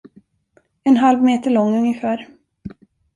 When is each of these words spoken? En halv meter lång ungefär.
En 0.83 0.97
halv 0.97 1.21
meter 1.23 1.51
lång 1.51 1.75
ungefär. 1.77 2.27